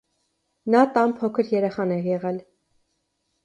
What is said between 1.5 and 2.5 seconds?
երեխան է եղել։